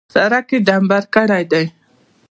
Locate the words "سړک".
0.13-0.47